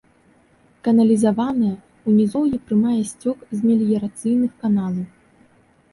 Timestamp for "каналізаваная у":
0.87-2.15